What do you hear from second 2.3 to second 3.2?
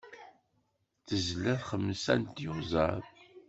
tyuẓaḍ.